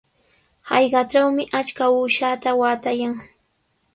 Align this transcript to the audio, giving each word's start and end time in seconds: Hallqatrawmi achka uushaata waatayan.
Hallqatrawmi 0.69 1.43
achka 1.59 1.83
uushaata 1.97 2.49
waatayan. 2.61 3.13